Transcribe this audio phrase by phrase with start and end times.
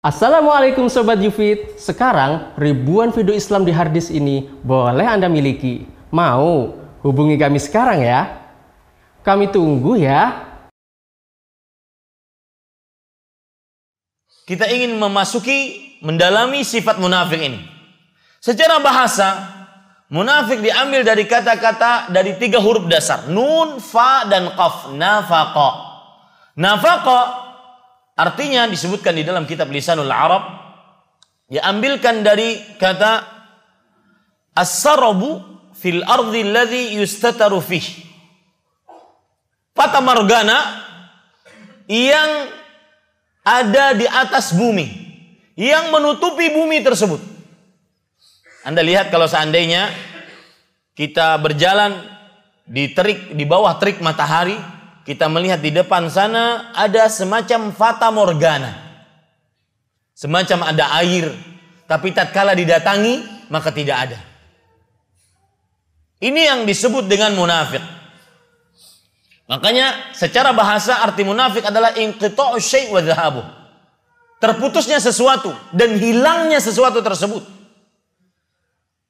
[0.00, 1.76] Assalamualaikum Sobat Yufit.
[1.76, 5.84] Sekarang ribuan video Islam di harddisk ini boleh Anda miliki.
[6.08, 6.72] Mau?
[7.04, 8.48] Hubungi kami sekarang ya?
[9.20, 10.40] Kami tunggu ya.
[14.48, 17.60] Kita ingin memasuki, mendalami sifat munafik ini.
[18.40, 19.60] Secara bahasa
[20.10, 23.30] Munafik diambil dari kata-kata dari tiga huruf dasar.
[23.30, 24.90] Nun, Fa, dan Qaf.
[24.90, 25.70] Nafaqa.
[26.58, 27.49] Nafaqa
[28.20, 30.44] Artinya disebutkan di dalam kitab Lisanul Arab
[31.48, 33.24] diambilkan dari kata
[34.52, 35.40] as-sarabu
[35.72, 37.86] fil ardi alladhi yustataru fih.
[39.72, 40.84] Fata margana
[41.88, 42.52] yang
[43.40, 44.84] ada di atas bumi
[45.56, 47.24] yang menutupi bumi tersebut.
[48.68, 49.88] Anda lihat kalau seandainya
[50.92, 51.96] kita berjalan
[52.68, 54.60] di terik di bawah terik matahari,
[55.10, 58.78] kita melihat di depan sana ada semacam fata morgana.
[60.14, 61.34] Semacam ada air,
[61.90, 64.18] tapi tatkala didatangi maka tidak ada.
[66.22, 67.82] Ini yang disebut dengan munafik.
[69.50, 73.02] Makanya secara bahasa arti munafik adalah inqita'u syai' wa.
[74.38, 77.42] Terputusnya sesuatu dan hilangnya sesuatu tersebut.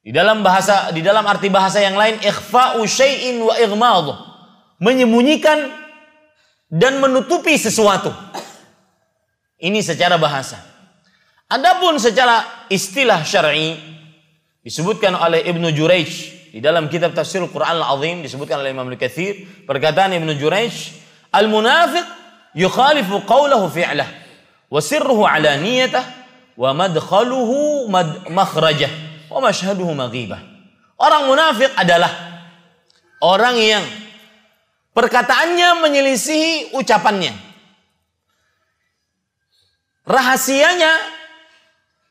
[0.01, 3.53] Di dalam bahasa di dalam arti bahasa yang lain ikhfa'u syai'in wa.
[4.81, 5.80] Menyembunyikan
[6.71, 8.15] dan menutupi sesuatu.
[9.59, 10.57] Ini secara bahasa.
[11.51, 13.75] Adapun secara istilah syar'i
[14.63, 16.11] disebutkan oleh Ibnu Jurayj
[16.55, 20.95] di dalam kitab tafsir Al-Qur'an Al-Azim disebutkan oleh Imam Al-Katsir perkataan Ibnu Jurayj
[21.35, 22.07] al-munafiq
[22.55, 24.07] yukhalifu qawlahu fi'lah
[24.71, 26.07] wa sirruhu alaniyatah
[26.55, 28.91] wa madkhaluhu mad makhrajah
[29.27, 30.39] wa mashhaduhu maghibah.
[30.95, 32.11] Orang munafik adalah
[33.19, 33.83] orang yang
[34.91, 37.31] Perkataannya menyelisihi ucapannya.
[40.03, 40.93] Rahasianya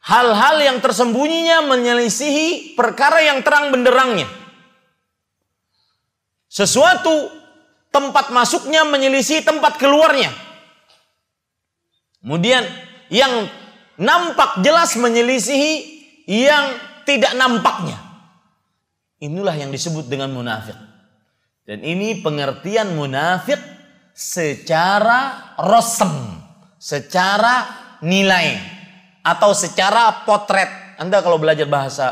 [0.01, 4.25] hal-hal yang tersembunyinya menyelisihi perkara yang terang benderangnya.
[6.49, 7.29] Sesuatu
[7.93, 10.33] tempat masuknya menyelisihi tempat keluarnya.
[12.25, 12.65] Kemudian
[13.13, 13.49] yang
[14.01, 15.73] nampak jelas menyelisihi
[16.27, 18.01] yang tidak nampaknya.
[19.21, 20.90] Inilah yang disebut dengan munafik.
[21.71, 23.63] Dan ini pengertian munafik
[24.11, 26.11] secara rosem,
[26.83, 27.71] secara
[28.03, 28.59] nilai
[29.23, 30.67] atau secara potret.
[30.99, 32.11] Anda kalau belajar bahasa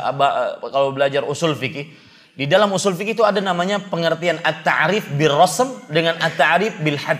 [0.62, 1.90] kalau belajar usul fikih,
[2.38, 7.18] di dalam usul fikih itu ada namanya pengertian at-ta'rif bil rosem dengan at-ta'rif bil had.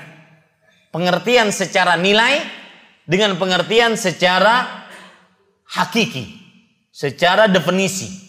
[0.94, 2.38] Pengertian secara nilai
[3.02, 4.86] dengan pengertian secara
[5.74, 6.38] hakiki,
[6.94, 8.27] secara definisi.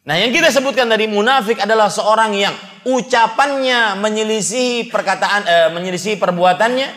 [0.00, 2.54] Nah, yang kita sebutkan dari munafik adalah seorang yang
[2.88, 6.88] ucapannya menyelisihi perkataan eh, menyelisihi perbuatannya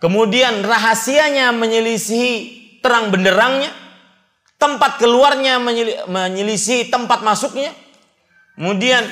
[0.00, 2.32] kemudian rahasianya menyelisihi
[2.80, 3.68] terang benderangnya
[4.56, 5.60] tempat keluarnya
[6.08, 7.76] menyelisihi tempat masuknya
[8.56, 9.04] kemudian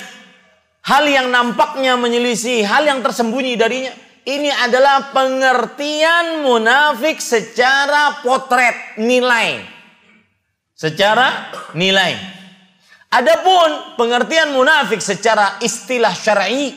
[0.85, 3.93] hal yang nampaknya menyelisihi hal yang tersembunyi darinya.
[4.25, 9.61] Ini adalah pengertian munafik secara potret nilai.
[10.73, 12.44] Secara nilai
[13.15, 16.75] Adapun pengertian munafik secara istilah syar'i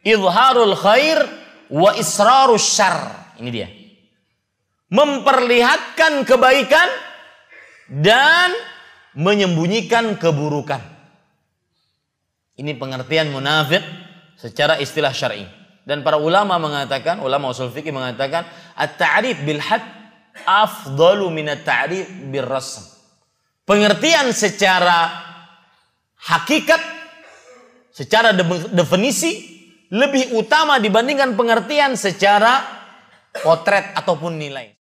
[0.00, 1.20] izharul khair
[1.68, 3.28] wa israrus syar.
[3.36, 3.68] Ini dia.
[4.88, 6.88] Memperlihatkan kebaikan
[7.92, 8.56] dan
[9.12, 10.80] menyembunyikan keburukan.
[12.56, 13.84] Ini pengertian munafik
[14.40, 15.44] secara istilah syar'i.
[15.84, 19.84] Dan para ulama mengatakan, ulama usul fikih mengatakan, at-ta'rif bil had
[20.48, 22.82] afdalu min at-ta'rif bil rasm.
[23.68, 25.25] Pengertian secara
[26.20, 26.80] hakikat
[27.92, 28.36] secara
[28.70, 29.56] definisi
[29.88, 32.60] lebih utama dibandingkan pengertian secara
[33.40, 34.75] potret ataupun nilai.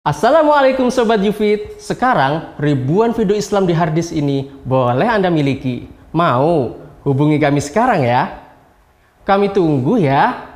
[0.00, 6.80] Assalamualaikum Sobat Yufit Sekarang ribuan video Islam di harddisk ini boleh Anda miliki Mau?
[7.04, 8.48] Hubungi kami sekarang ya
[9.28, 10.48] Kami tunggu ya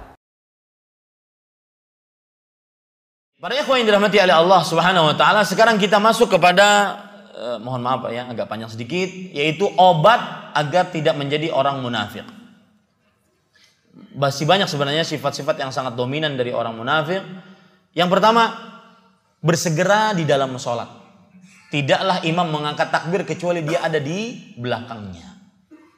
[3.37, 6.97] Para ikhwan yang dirahmati oleh Allah Subhanahu wa taala, sekarang kita masuk kepada
[7.37, 9.05] eh, mohon maaf ya, agak panjang sedikit,
[9.37, 10.17] yaitu obat
[10.57, 12.25] agar tidak menjadi orang munafik.
[14.17, 17.21] Masih banyak sebenarnya sifat-sifat yang sangat dominan dari orang munafik.
[17.93, 18.74] Yang pertama,
[19.45, 20.89] bersegera di dalam sholat.
[21.69, 25.35] Tidaklah imam mengangkat takbir kecuali dia ada di belakangnya.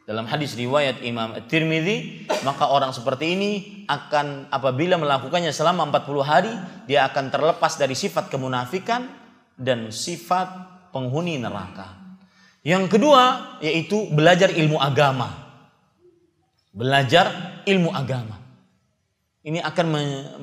[0.07, 3.51] Dalam hadis riwayat Imam At-Tirmidzi, maka orang seperti ini
[3.91, 6.53] akan apabila melakukannya selama 40 hari,
[6.87, 9.03] dia akan terlepas dari sifat kemunafikan
[9.59, 10.47] dan sifat
[10.95, 11.99] penghuni neraka.
[12.63, 15.27] Yang kedua yaitu belajar ilmu agama.
[16.71, 18.46] Belajar ilmu agama.
[19.47, 19.87] Ini akan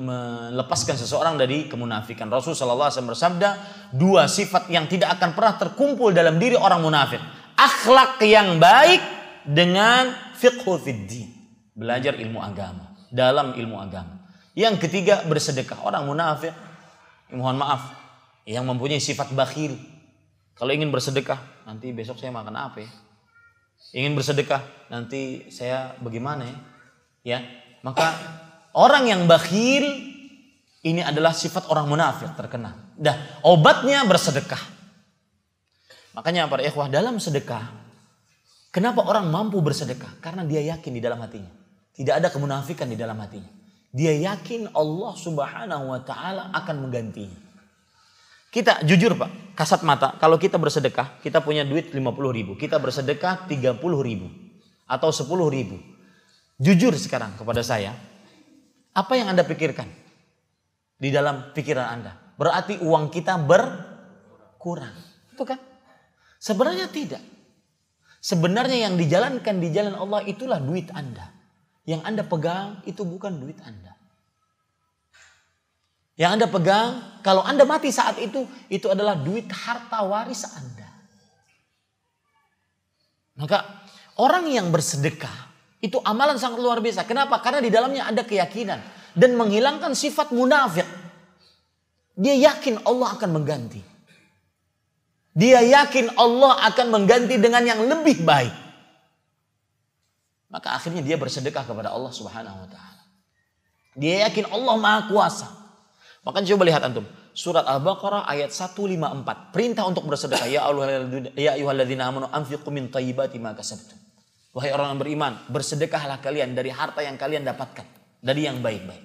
[0.00, 2.24] melepaskan seseorang dari kemunafikan.
[2.32, 3.50] Rasulullah SAW bersabda,
[3.92, 7.20] dua sifat yang tidak akan pernah terkumpul dalam diri orang munafik.
[7.52, 9.04] Akhlak yang baik
[9.44, 10.08] dengan
[10.40, 11.28] fiqhu fiddin.
[11.76, 12.96] Belajar ilmu agama.
[13.12, 14.24] Dalam ilmu agama.
[14.56, 15.84] Yang ketiga bersedekah.
[15.84, 16.56] Orang munafik,
[17.28, 17.92] mohon maaf,
[18.48, 19.76] yang mempunyai sifat bakhil.
[20.56, 22.90] Kalau ingin bersedekah, nanti besok saya makan apa ya?
[23.92, 26.56] Ingin bersedekah, nanti saya bagaimana ya?
[27.24, 27.38] Ya,
[27.84, 28.16] maka
[28.74, 29.86] Orang yang bakhil
[30.82, 32.92] ini adalah sifat orang munafik terkena.
[32.98, 34.60] Dah, obatnya bersedekah.
[36.14, 37.70] Makanya para ikhwah dalam sedekah,
[38.74, 40.18] kenapa orang mampu bersedekah?
[40.18, 41.50] Karena dia yakin di dalam hatinya.
[41.94, 43.50] Tidak ada kemunafikan di dalam hatinya.
[43.94, 47.38] Dia yakin Allah subhanahu wa ta'ala akan menggantinya.
[48.50, 52.54] Kita jujur pak, kasat mata, kalau kita bersedekah, kita punya duit 50 ribu.
[52.58, 54.30] Kita bersedekah 30 ribu.
[54.86, 55.78] Atau 10 ribu.
[56.58, 57.94] Jujur sekarang kepada saya,
[58.94, 59.90] apa yang Anda pikirkan?
[60.94, 62.14] Di dalam pikiran Anda.
[62.38, 64.94] Berarti uang kita berkurang.
[65.34, 65.58] Itu kan?
[66.38, 67.22] Sebenarnya tidak.
[68.24, 71.28] Sebenarnya yang dijalankan di jalan Allah itulah duit Anda.
[71.84, 73.92] Yang Anda pegang itu bukan duit Anda.
[76.14, 76.90] Yang Anda pegang,
[77.26, 80.88] kalau Anda mati saat itu, itu adalah duit harta waris Anda.
[83.34, 83.82] Maka
[84.16, 85.43] orang yang bersedekah
[85.84, 87.04] itu amalan sangat luar biasa.
[87.04, 87.36] Kenapa?
[87.44, 88.80] Karena di dalamnya ada keyakinan
[89.12, 90.88] dan menghilangkan sifat munafik.
[92.16, 93.84] Dia yakin Allah akan mengganti.
[95.36, 98.54] Dia yakin Allah akan mengganti dengan yang lebih baik.
[100.48, 103.02] Maka akhirnya dia bersedekah kepada Allah Subhanahu wa taala.
[103.98, 105.50] Dia yakin Allah Maha Kuasa.
[106.24, 107.04] Maka coba lihat antum,
[107.34, 109.52] surat Al-Baqarah ayat 154.
[109.52, 110.46] Perintah untuk bersedekah.
[110.48, 114.03] Ya ayyuhalladzina amanu anfiqu min thayyibati ma kasabtum.
[114.54, 117.82] Wahai orang yang beriman, bersedekahlah kalian dari harta yang kalian dapatkan.
[118.22, 119.02] Dari yang baik-baik.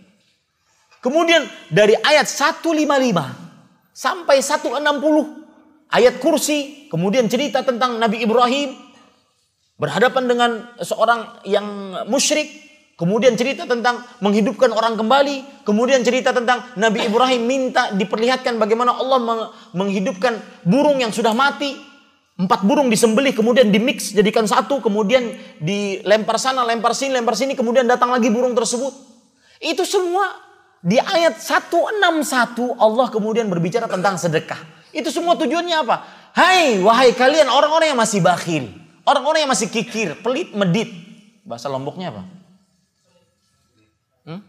[1.01, 1.41] Kemudian
[1.73, 2.69] dari ayat 155
[3.89, 4.77] sampai 160
[5.89, 6.85] ayat kursi.
[6.93, 8.77] Kemudian cerita tentang Nabi Ibrahim
[9.81, 11.65] berhadapan dengan seorang yang
[12.05, 12.69] musyrik.
[12.99, 15.65] Kemudian cerita tentang menghidupkan orang kembali.
[15.65, 20.37] Kemudian cerita tentang Nabi Ibrahim minta diperlihatkan bagaimana Allah menghidupkan
[20.67, 21.88] burung yang sudah mati.
[22.39, 27.83] Empat burung disembelih kemudian dimix jadikan satu kemudian dilempar sana lempar sini lempar sini kemudian
[27.83, 28.95] datang lagi burung tersebut.
[29.59, 30.39] Itu semua
[30.79, 31.99] di ayat 161
[32.79, 34.55] Allah kemudian berbicara tentang sedekah.
[34.95, 35.95] Itu semua tujuannya apa?
[36.31, 38.71] Hai wahai kalian orang-orang yang masih bakhil,
[39.03, 40.95] orang-orang yang masih kikir, pelit, medit.
[41.43, 42.23] Bahasa Lomboknya apa?
[44.23, 44.41] Hmm?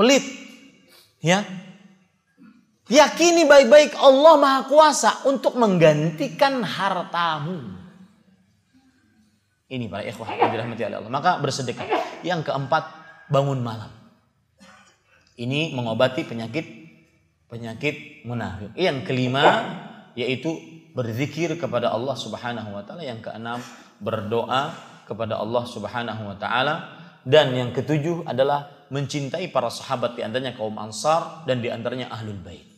[0.00, 0.24] Pelit.
[1.20, 1.44] Ya,
[2.86, 7.74] Yakini baik-baik Allah Maha Kuasa untuk menggantikan hartamu.
[9.66, 11.10] Ini para ikhwah yang dirahmati oleh Allah.
[11.10, 12.22] Maka bersedekah.
[12.22, 12.86] Yang keempat,
[13.26, 13.90] bangun malam.
[15.34, 16.66] Ini mengobati penyakit
[17.50, 18.70] penyakit munafik.
[18.78, 19.44] Yang kelima
[20.14, 20.54] yaitu
[20.94, 23.02] berzikir kepada Allah Subhanahu wa taala.
[23.02, 23.58] Yang keenam,
[23.98, 24.70] berdoa
[25.10, 26.74] kepada Allah Subhanahu wa taala
[27.26, 32.38] dan yang ketujuh adalah mencintai para sahabat di antaranya kaum Ansar dan di antaranya Ahlul
[32.38, 32.75] Bait.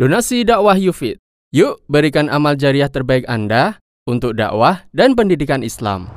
[0.00, 1.20] Donasi dakwah Yufid.
[1.52, 6.08] Yuk berikan amal jariah terbaik Anda untuk dakwah dan pendidikan Islam.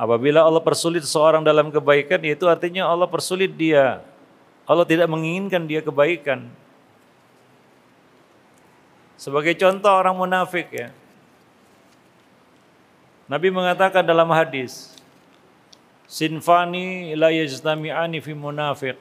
[0.00, 4.00] Apabila Allah persulit seseorang dalam kebaikan, itu artinya Allah persulit dia.
[4.64, 6.48] Allah tidak menginginkan dia kebaikan.
[9.20, 10.96] Sebagai contoh orang munafik ya.
[13.30, 14.90] Nabi mengatakan dalam hadis,
[16.10, 18.98] Sinfani la yajtami'ani fi munafiq.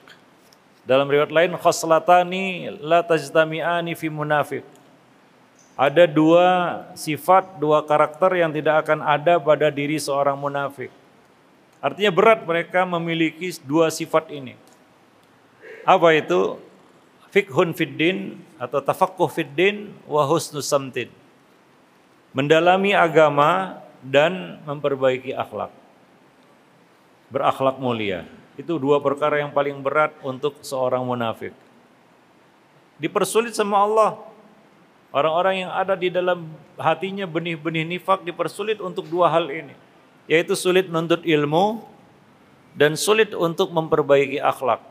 [0.86, 4.62] Dalam riwayat lain, khoslatani la tajtami'ani fi munafiq.
[5.74, 6.45] Ada dua
[6.93, 10.93] sifat, dua karakter yang tidak akan ada pada diri seorang munafik.
[11.81, 14.53] Artinya berat mereka memiliki dua sifat ini.
[15.88, 16.62] Apa itu?
[17.33, 21.09] Fikhun fiddin atau tafakkuh fiddin wa husnus samtin.
[22.36, 25.71] Mendalami agama dan memperbaiki akhlak.
[27.29, 28.25] berakhlak mulia.
[28.57, 31.53] Itu dua perkara yang paling berat untuk seorang munafik.
[32.97, 34.17] Dipersulit sama Allah.
[35.13, 39.77] Orang-orang yang ada di dalam hatinya benih-benih nifak dipersulit untuk dua hal ini.
[40.25, 41.85] Yaitu sulit menuntut ilmu
[42.73, 44.81] dan sulit untuk memperbaiki akhlak.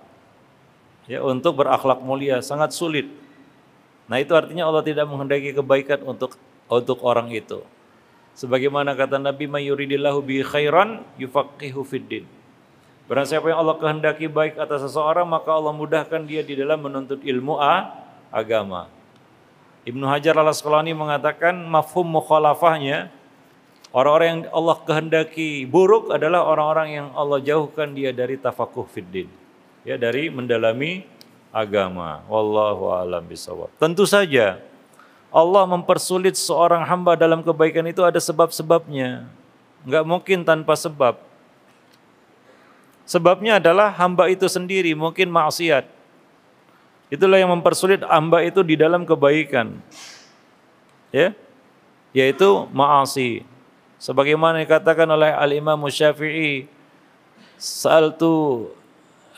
[1.11, 3.11] Ya, untuk berakhlak mulia sangat sulit.
[4.09, 6.39] Nah, itu artinya Allah tidak menghendaki kebaikan untuk
[6.71, 7.61] untuk orang itu.
[8.39, 12.23] Sebagaimana kata Nabi mayuridillahu bi khairan yufaqihu fiddin.
[13.11, 17.19] Barang siapa yang Allah kehendaki baik atas seseorang maka Allah mudahkan dia di dalam menuntut
[17.19, 17.91] ilmu a,
[18.31, 18.87] agama.
[19.83, 23.11] Ibnu Hajar al Asqalani mengatakan mafhum mukhalafahnya
[23.91, 29.27] orang-orang yang Allah kehendaki buruk adalah orang-orang yang Allah jauhkan dia dari tafakuh fiddin.
[29.83, 31.03] Ya dari mendalami
[31.51, 32.23] agama.
[32.31, 33.73] Wallahu a'lam bishawab.
[33.81, 34.61] Tentu saja
[35.29, 39.29] Allah mempersulit seorang hamba dalam kebaikan itu ada sebab-sebabnya.
[39.85, 41.21] Enggak mungkin tanpa sebab.
[43.09, 45.89] Sebabnya adalah hamba itu sendiri mungkin maksiat.
[47.09, 49.81] Itulah yang mempersulit hamba itu di dalam kebaikan.
[51.09, 51.33] Ya.
[52.13, 53.45] Yaitu maasi.
[53.97, 56.69] Sebagaimana dikatakan oleh Al-Imam Syafi'i,
[57.57, 58.69] "Sa'altu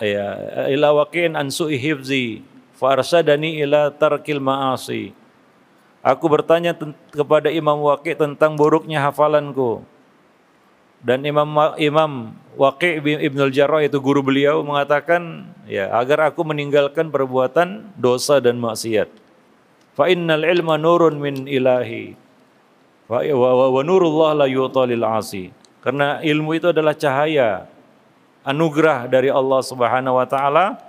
[0.02, 0.34] ya
[0.74, 2.42] ila waqin an su'i hifzi
[2.74, 5.19] farsadani ila tarkil ma'asi."
[6.00, 6.72] Aku bertanya
[7.12, 9.84] kepada Imam Waqi tentang buruknya hafalanku.
[11.04, 17.92] Dan Imam Imam Waqi Ibn al-Jarrah itu guru beliau mengatakan ya agar aku meninggalkan perbuatan
[18.00, 19.08] dosa dan maksiat.
[19.96, 22.16] Fa innal ilma nurun min ilahi.
[23.08, 25.52] Wa, wa, wa nurullah la yutalil asi.
[25.84, 27.68] Karena ilmu itu adalah cahaya
[28.44, 30.80] anugerah dari Allah Subhanahu wa taala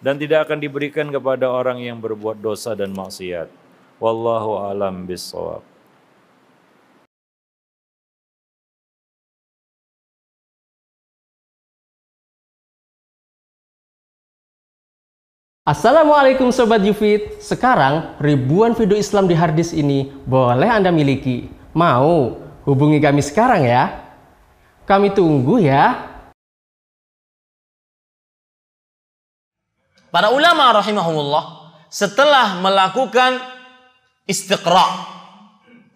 [0.00, 3.65] dan tidak akan diberikan kepada orang yang berbuat dosa dan maksiat.
[3.96, 5.64] Wallahu alam bisawab.
[15.66, 22.38] Assalamualaikum Sobat Yufit Sekarang ribuan video Islam di harddisk ini boleh Anda miliki Mau?
[22.62, 23.98] Hubungi kami sekarang ya
[24.86, 26.06] Kami tunggu ya
[30.14, 31.44] Para ulama rahimahumullah
[31.90, 33.55] setelah melakukan
[34.26, 34.86] istiqra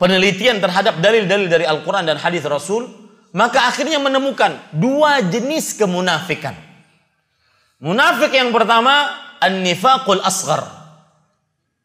[0.00, 2.88] penelitian terhadap dalil-dalil dari Al-Quran dan hadis Rasul
[3.30, 6.70] maka akhirnya menemukan dua jenis kemunafikan
[7.80, 9.08] munafik yang pertama
[9.40, 10.62] an-nifaqul asghar.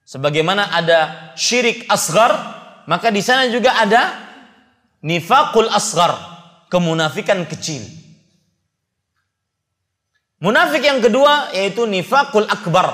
[0.05, 2.35] Sebagaimana ada syirik asghar,
[2.85, 4.13] maka di sana juga ada
[5.01, 6.13] nifaqul asghar,
[6.69, 7.81] kemunafikan kecil.
[10.37, 12.91] Munafik yang kedua yaitu nifaqul akbar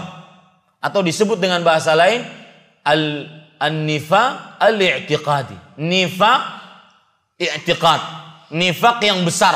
[0.79, 2.23] atau disebut dengan bahasa lain
[2.85, 3.27] al
[3.61, 5.77] an-nifaq al-i'tiqadi.
[5.77, 6.41] Nifaq
[7.37, 8.01] i'tiqad,
[8.49, 9.53] nifaq yang besar.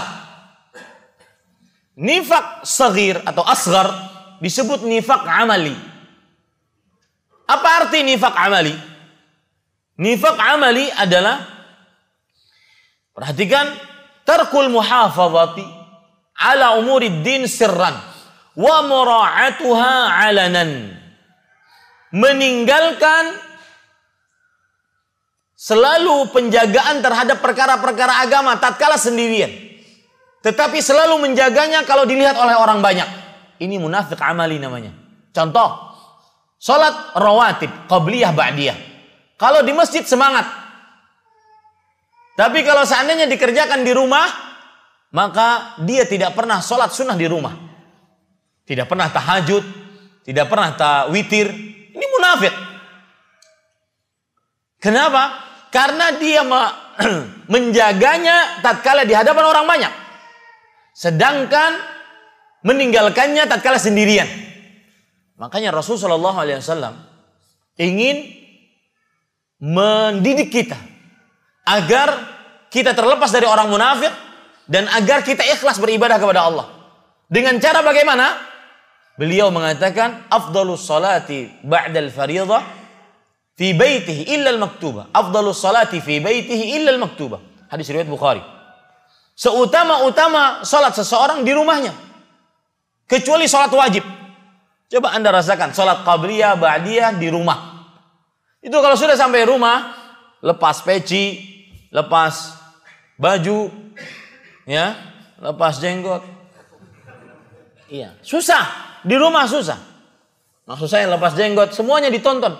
[1.97, 3.87] Nifaq sagir atau asghar
[4.43, 5.73] disebut nifak amali.
[7.45, 8.75] Apa arti nifak amali?
[9.95, 11.39] Nifak amali adalah
[13.15, 13.63] perhatikan
[14.27, 15.63] tarkul muhafazati
[16.35, 17.95] ala umuri din sirran
[18.59, 20.99] wa mura'atuha alanan.
[22.11, 23.23] Meninggalkan
[25.65, 29.49] selalu penjagaan terhadap perkara-perkara agama tatkala sendirian.
[30.45, 33.09] Tetapi selalu menjaganya kalau dilihat oleh orang banyak.
[33.57, 34.93] Ini munafik amali namanya.
[35.33, 35.97] Contoh,
[36.61, 38.77] salat rawatib, qabliyah, ba'diyah.
[39.41, 40.45] Kalau di masjid semangat.
[42.37, 44.27] Tapi kalau seandainya dikerjakan di rumah,
[45.17, 47.55] maka dia tidak pernah sholat sunnah di rumah.
[48.69, 49.63] Tidak pernah tahajud,
[50.21, 51.47] tidak pernah tawitir.
[51.89, 52.53] Ini munafik.
[54.77, 55.44] Kenapa?
[55.75, 56.39] Karena dia
[57.53, 59.93] menjaganya tatkala di hadapan orang banyak.
[60.95, 61.75] Sedangkan
[62.63, 64.23] meninggalkannya tatkala sendirian.
[65.35, 66.95] Makanya Rasulullah SAW
[67.75, 68.23] ingin
[69.59, 70.79] mendidik kita
[71.67, 72.23] agar
[72.71, 74.15] kita terlepas dari orang munafik
[74.71, 76.71] dan agar kita ikhlas beribadah kepada Allah.
[77.27, 78.31] Dengan cara bagaimana?
[79.19, 82.74] Beliau mengatakan afdalus salati ba'dal fariḍah
[83.55, 85.11] fi baitihi illa al-maktubah.
[85.15, 87.71] Afdalus salati fi baitihi illa al-maktubah.
[87.71, 88.43] Hadis riwayat Bukhari.
[89.35, 91.91] Seutama-utama salat seseorang di rumahnya
[93.05, 94.01] Kecuali sholat wajib.
[94.89, 97.85] Coba anda rasakan sholat qabliyah, ba'diyah di rumah.
[98.65, 99.93] Itu kalau sudah sampai rumah,
[100.41, 101.37] lepas peci,
[101.93, 102.57] lepas
[103.21, 103.69] baju,
[104.65, 104.97] ya,
[105.37, 106.25] lepas jenggot.
[107.93, 108.97] Iya, susah.
[109.05, 109.77] Di rumah susah.
[110.65, 112.57] Maksud saya lepas jenggot, semuanya ditonton.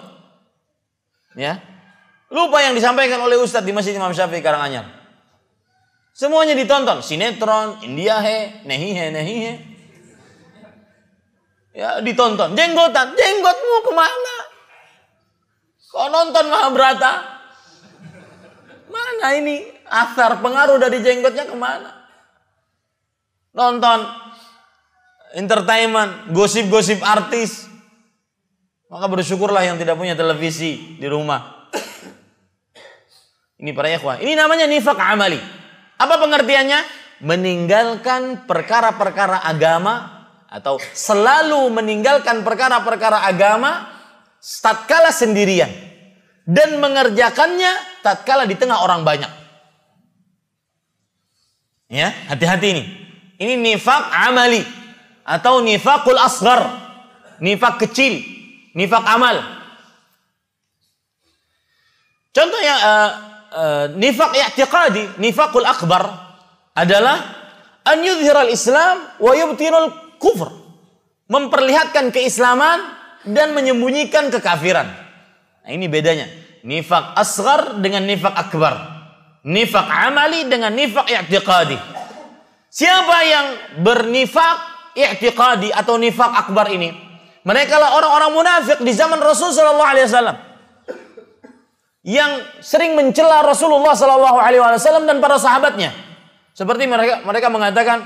[1.36, 1.60] Ya.
[2.32, 4.88] Lupa yang disampaikan oleh Ustadz di Masjid Imam Syafi'i Karanganyar.
[6.16, 9.54] Semuanya ditonton, sinetron, India he, nehi he, nehi he.
[11.76, 12.56] Ya, ditonton.
[12.56, 14.36] Jenggotan, jenggotmu ke mana?
[15.92, 17.14] Kau nonton Mahabharata?
[18.88, 21.92] Mana ini asar pengaruh dari jenggotnya ke mana?
[23.52, 24.08] Nonton
[25.36, 27.65] entertainment, gosip-gosip artis.
[28.86, 31.70] Maka bersyukurlah yang tidak punya televisi di rumah.
[33.56, 34.22] Ini para ikhwan.
[34.22, 35.40] Ini namanya nifak amali.
[35.98, 37.08] Apa pengertiannya?
[37.24, 43.88] Meninggalkan perkara-perkara agama atau selalu meninggalkan perkara-perkara agama
[44.62, 45.72] tatkala sendirian
[46.44, 49.32] dan mengerjakannya tatkala di tengah orang banyak.
[51.88, 52.84] Ya, hati-hati ini.
[53.40, 54.64] Ini nifak amali
[55.24, 56.68] atau nifakul asgar,
[57.40, 58.35] nifak kecil,
[58.76, 59.40] nifak amal.
[62.36, 63.10] Contohnya uh,
[63.56, 66.04] uh, nifak i'tiqadi, nifakul akbar
[66.76, 67.16] adalah
[67.88, 70.52] an yudhhiral Islam wa yubtinul kufur.
[71.26, 72.86] Memperlihatkan keislaman
[73.26, 74.86] dan menyembunyikan kekafiran.
[75.66, 76.30] Nah, ini bedanya.
[76.62, 78.94] Nifak asgar dengan nifak akbar.
[79.46, 81.78] Nifak amali dengan nifak i'tiqadi.
[82.70, 83.46] Siapa yang
[83.82, 84.58] bernifak
[84.94, 87.05] i'tiqadi atau nifak akbar ini?
[87.46, 90.38] Mereka lah orang-orang munafik di zaman Rasul sallallahu alaihi wasallam.
[92.02, 92.32] Yang
[92.66, 95.94] sering mencela Rasulullah sallallahu alaihi wasallam dan para sahabatnya.
[96.58, 98.02] Seperti mereka mereka mengatakan,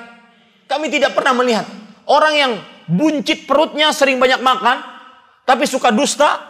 [0.68, 1.64] kami tidak pernah melihat
[2.04, 2.52] orang yang
[2.92, 4.84] buncit perutnya sering banyak makan,
[5.48, 6.44] tapi suka dusta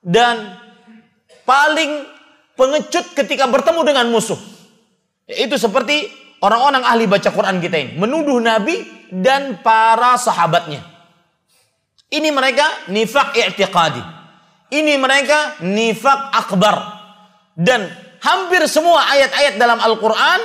[0.00, 0.56] dan
[1.44, 2.08] paling
[2.56, 4.40] pengecut ketika bertemu dengan musuh.
[5.28, 6.08] Itu seperti
[6.40, 7.90] orang-orang ahli baca Quran kita ini.
[8.00, 8.80] Menuduh Nabi
[9.12, 10.93] dan para sahabatnya.
[12.10, 14.02] Ini mereka nifak i'tiqadi.
[14.74, 16.76] Ini mereka nifak akbar.
[17.54, 17.86] Dan
[18.18, 20.40] hampir semua ayat-ayat dalam Al-Quran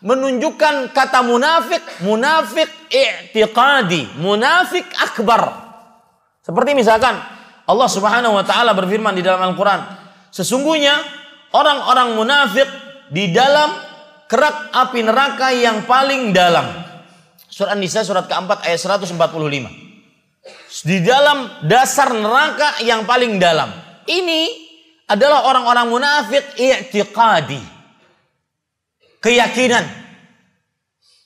[0.00, 5.70] menunjukkan kata munafik, munafik i'tiqadi, munafik akbar.
[6.40, 7.20] Seperti misalkan
[7.68, 9.86] Allah Subhanahu wa taala berfirman di dalam Al-Qur'an,
[10.32, 10.96] sesungguhnya
[11.52, 12.66] orang-orang munafik
[13.12, 13.70] di dalam
[14.26, 16.86] kerak api neraka yang paling dalam.
[17.50, 19.89] Surat An-Nisa surat keempat ayat 145.
[20.70, 23.74] Di dalam dasar neraka yang paling dalam.
[24.06, 24.42] Ini
[25.10, 27.58] adalah orang-orang munafik i'tiqadi.
[29.18, 29.84] Keyakinan.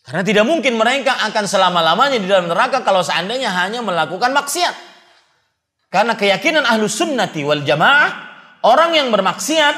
[0.04, 4.76] Karena tidak mungkin mereka akan selama-lamanya di dalam neraka kalau seandainya hanya melakukan maksiat.
[5.88, 8.10] Karena keyakinan ahlu sunnati wal jamaah,
[8.66, 9.76] orang yang bermaksiat,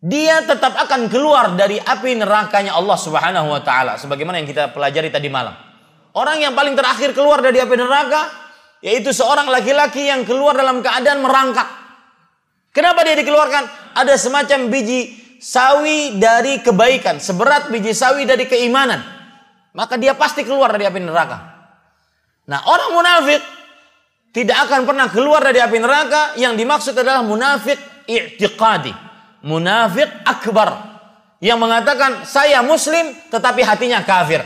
[0.00, 4.00] dia tetap akan keluar dari api nerakanya Allah subhanahu wa ta'ala.
[4.00, 5.69] Sebagaimana yang kita pelajari tadi malam.
[6.10, 8.26] Orang yang paling terakhir keluar dari api neraka,
[8.82, 11.68] yaitu seorang laki-laki yang keluar dalam keadaan merangkak.
[12.74, 13.94] Kenapa dia dikeluarkan?
[13.98, 19.02] Ada semacam biji sawi dari kebaikan, seberat biji sawi dari keimanan.
[19.70, 21.38] Maka dia pasti keluar dari api neraka.
[22.50, 23.42] Nah orang munafik
[24.30, 27.78] tidak akan pernah keluar dari api neraka yang dimaksud adalah munafik
[28.10, 28.94] i'tiqadi
[29.46, 31.00] munafik akbar
[31.40, 34.44] yang mengatakan saya muslim tetapi hatinya kafir